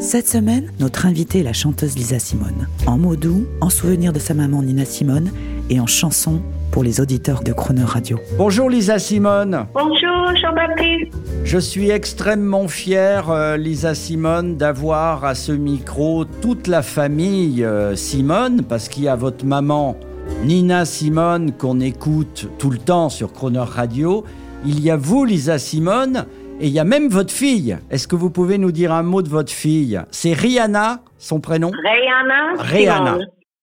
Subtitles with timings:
[0.00, 2.68] Cette semaine, notre invitée est la chanteuse Lisa Simone.
[2.86, 5.32] En mots doux, en souvenir de sa maman Nina Simone
[5.70, 8.20] et en chanson pour les auditeurs de Croner Radio.
[8.36, 9.66] Bonjour Lisa Simone.
[9.74, 11.14] Bonjour Jean-Baptiste.
[11.42, 17.96] Je suis extrêmement fier, euh, Lisa Simone, d'avoir à ce micro toute la famille euh,
[17.96, 19.96] Simone, parce qu'il y a votre maman
[20.44, 24.24] Nina Simone qu'on écoute tout le temps sur Croner Radio.
[24.64, 26.24] Il y a vous, Lisa Simone,
[26.60, 27.76] et il y a même votre fille.
[27.90, 30.00] Est-ce que vous pouvez nous dire un mot de votre fille?
[30.10, 31.70] C'est Rihanna, son prénom?
[31.70, 32.54] Rihanna.
[32.58, 33.18] Rihanna.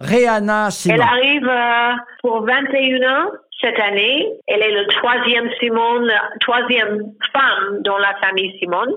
[0.00, 1.00] Rihanna Simone.
[1.00, 3.30] Elle arrive euh, pour 21 ans
[3.60, 4.28] cette année.
[4.46, 8.94] Elle est le troisième Simone, troisième femme dans la famille Simone.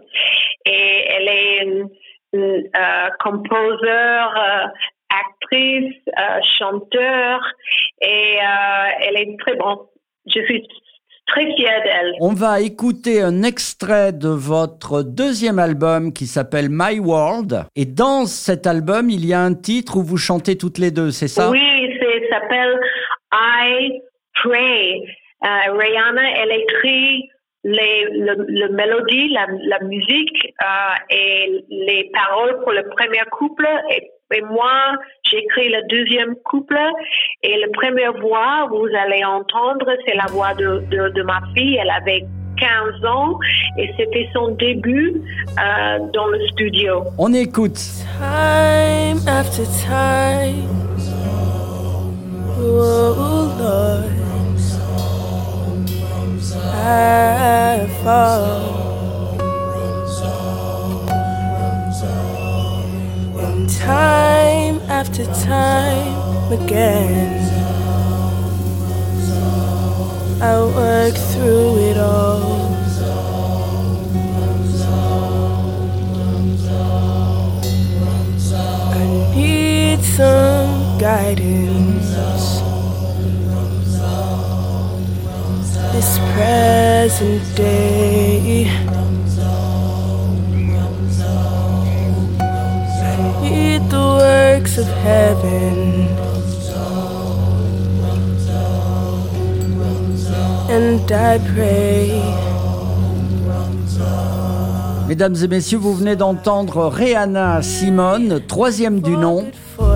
[0.65, 1.89] Et elle est une,
[2.33, 4.67] une, euh, composeur, euh,
[5.09, 7.41] actrice, euh, chanteur.
[8.01, 8.37] Et
[9.01, 9.79] elle est très bonne.
[10.27, 10.67] Je suis
[11.29, 12.11] très fière d'elle.
[12.21, 17.65] On va écouter un extrait de votre deuxième album qui s'appelle My World.
[17.75, 21.11] Et dans cet album, il y a un titre où vous chantez toutes les deux,
[21.11, 21.49] c'est ça?
[21.49, 21.59] Oui,
[21.99, 22.79] ça s'appelle
[23.33, 24.01] I
[24.43, 25.03] Pray.
[25.45, 27.29] Euh, Rihanna, elle écrit
[27.63, 33.67] les le, le mélodie, la, la musique euh, et les paroles pour le premier couple.
[33.91, 36.77] Et, et moi, j'écris le deuxième couple.
[37.43, 41.77] Et la première voix, vous allez entendre, c'est la voix de, de, de ma fille.
[41.81, 42.25] Elle avait
[42.57, 43.39] 15 ans
[43.77, 45.21] et c'était son début
[45.57, 47.03] euh, dans le studio.
[47.17, 47.79] On écoute.
[48.19, 51.18] Time after time.
[66.79, 67.39] Again.
[70.41, 72.69] I work through it all.
[78.93, 82.09] I need some guidance.
[85.93, 88.71] This present day.
[93.41, 96.28] Need the works of heaven.
[105.07, 109.45] Mesdames et messieurs, vous venez d'entendre Rihanna Simone, troisième du nom,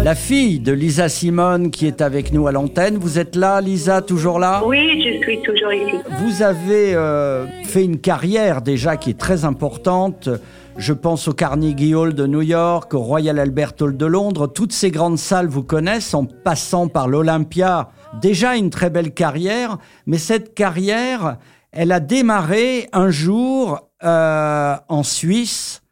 [0.04, 2.98] la fille de Lisa Simone qui est avec nous à l'antenne.
[2.98, 4.62] Vous êtes là, Lisa, toujours là?
[4.66, 5.96] Oui, je suis toujours ici.
[6.20, 10.28] Vous avez euh, fait une carrière déjà qui est très importante.
[10.76, 14.48] Je pense au Carnegie Hall de New York, au Royal Albert Hall de Londres.
[14.48, 17.90] Toutes ces grandes salles vous connaissent en passant par l'Olympia.
[18.22, 21.38] Déjà une très belle carrière, mais cette carrière,
[21.72, 25.83] elle a démarré un jour euh, en Suisse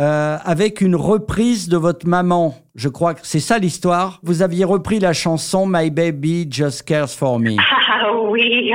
[0.00, 2.54] euh, avec une reprise de votre maman.
[2.74, 4.18] Je crois que c'est ça l'histoire.
[4.22, 7.56] Vous aviez repris la chanson My Baby Just Cares for Me.
[8.02, 8.72] Ah oui,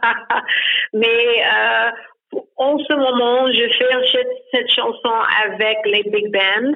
[0.94, 1.90] mais euh,
[2.56, 5.12] en ce moment, je fais cette, chanson
[5.44, 6.72] avec les big bands.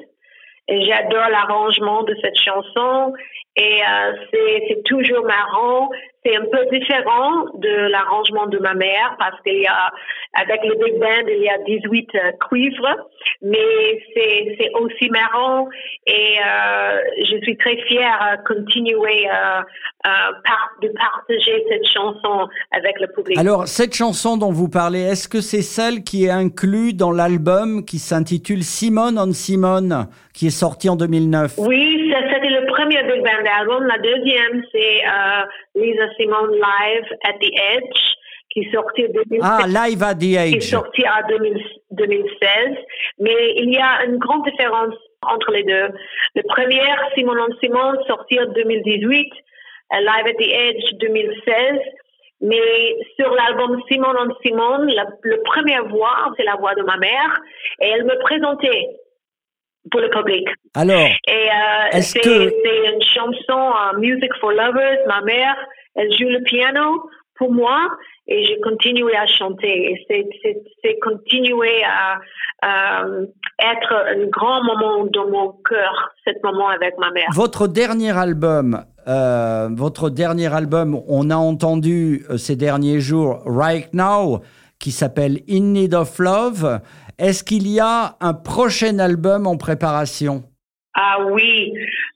[0.69, 3.15] J'adore l'arrangement de cette chanson
[3.57, 5.89] et euh, c'est toujours marrant.
[6.25, 9.93] C'est un peu différent de l'arrangement de ma mère parce qu'il y a,
[10.33, 12.97] avec le big band, il y a 18 euh, cuivres,
[13.43, 15.69] mais c'est aussi marrant
[16.07, 19.61] et euh, je suis très fière de continuer euh,
[20.03, 23.39] par, de partager cette chanson avec le public.
[23.39, 27.85] Alors, cette chanson dont vous parlez, est-ce que c'est celle qui est inclue dans l'album
[27.85, 33.23] qui s'intitule Simone on Simone, qui est sorti en 2009 Oui, c'était le premier Big
[33.23, 33.85] Band album.
[33.87, 35.45] La deuxième, c'est euh,
[35.75, 38.01] Lisa Simone Live at the Edge,
[38.51, 39.41] qui est sorti en 2016.
[39.43, 42.77] Ah, Live at the qui est sorti en 2000 2016.
[43.19, 45.89] Mais il y a une grande différence entre les deux.
[46.35, 46.83] Le premier,
[47.15, 49.33] Simone on Simone, sorti en 2018,
[49.93, 51.81] euh, Live at the Edge 2016.
[52.41, 56.97] Mais sur l'album Simone on Simone, la, le premier voix, c'est la voix de ma
[56.97, 57.41] mère.
[57.81, 58.89] Et elle me présentait
[59.91, 60.47] pour le public.
[60.75, 64.99] Alors, Et euh, Est-ce c'est que- c'est une chanson Music for Lovers.
[65.07, 65.55] Ma mère,
[65.95, 67.89] elle joue le piano pour moi
[68.27, 69.93] et j'ai continué à chanter.
[69.93, 72.19] Et c'est- continué à
[72.65, 73.27] euh,
[73.61, 77.29] être un grand moment dans mon cœur, cet moment avec ma mère.
[77.35, 83.93] votre dernier album, euh, votre dernier album, on a entendu euh, ces derniers jours Right
[83.93, 84.41] Now,
[84.79, 86.81] qui s'appelle In Need of Love.
[87.19, 90.43] Est-ce qu'il y a un prochain album en préparation?
[90.97, 91.73] Ah oui,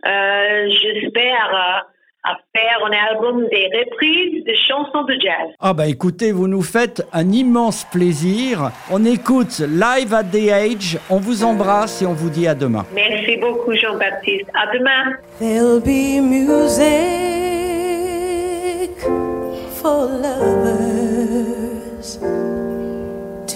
[0.07, 1.81] euh, j'espère euh,
[2.25, 5.51] à faire un album des reprises de chansons de jazz.
[5.61, 8.71] Ah bah écoutez, vous nous faites un immense plaisir.
[8.91, 10.99] On écoute Live at the Age.
[11.11, 12.85] On vous embrasse et on vous dit à demain.
[12.95, 14.47] Merci beaucoup Jean-Baptiste.
[14.55, 15.17] À demain.
[15.39, 16.79] There'll be music
[19.81, 20.58] for lovers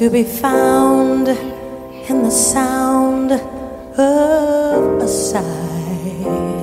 [0.02, 6.61] to be found in the sound of a sigh.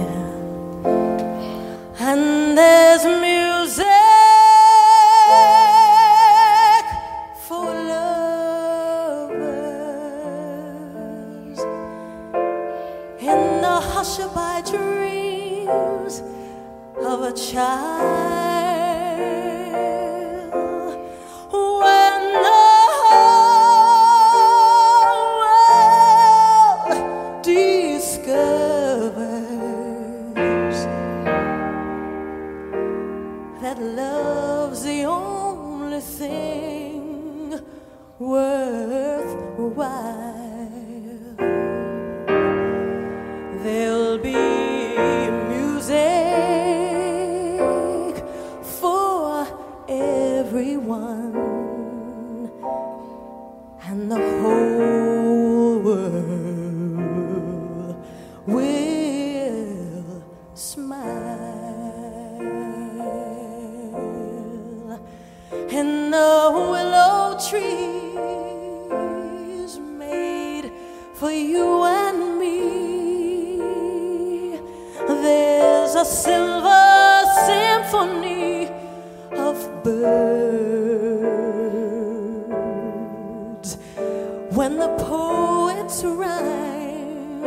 [65.79, 67.79] And the willow trees
[69.79, 70.71] made
[71.13, 73.69] for you and me.
[75.07, 78.67] There's a silver symphony
[79.31, 79.55] of
[79.85, 80.49] birds
[84.57, 87.45] when the poets rhyme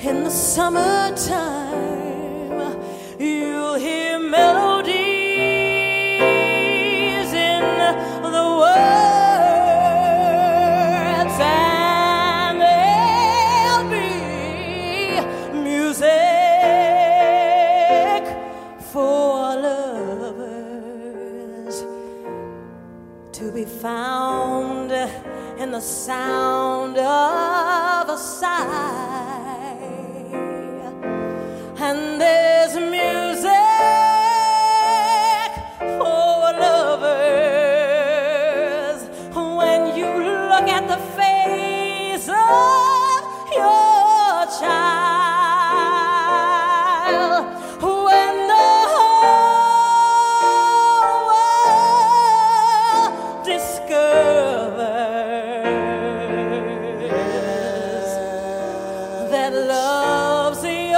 [0.00, 1.73] in the summertime.
[23.94, 24.90] To be found
[25.60, 29.53] in the sound of a sigh.
[59.34, 60.93] That love's the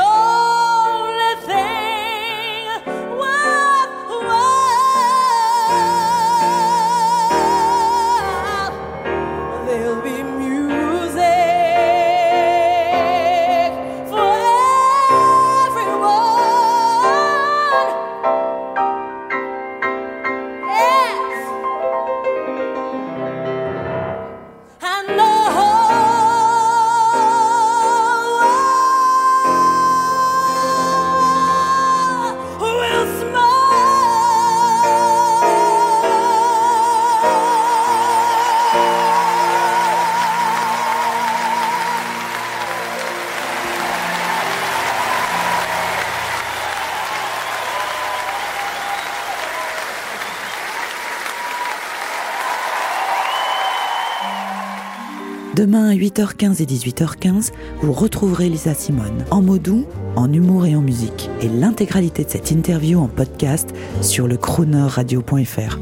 [55.56, 60.76] Demain à 8h15 et 18h15, vous retrouverez Lisa Simone en mots doux, en humour et
[60.76, 61.30] en musique.
[61.40, 63.70] Et l'intégralité de cette interview en podcast
[64.02, 65.78] sur le chroneurradio.fr.